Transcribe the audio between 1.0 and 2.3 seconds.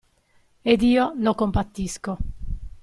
lo compatisco.